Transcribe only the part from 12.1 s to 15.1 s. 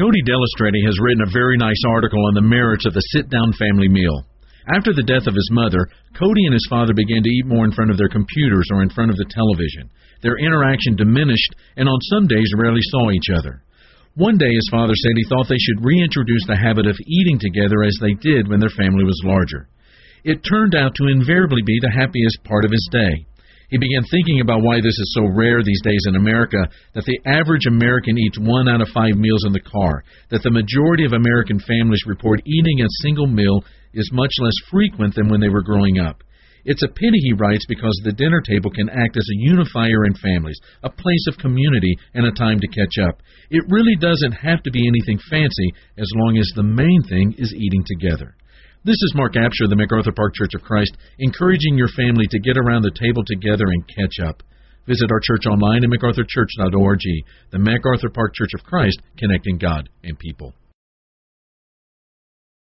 days rarely saw each other. One day his father